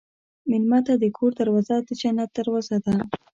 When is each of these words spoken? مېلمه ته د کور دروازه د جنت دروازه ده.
مېلمه 0.49 0.79
ته 0.87 0.93
د 0.97 1.05
کور 1.17 1.31
دروازه 1.39 1.75
د 1.87 1.89
جنت 2.01 2.29
دروازه 2.37 2.77
ده. 2.85 2.93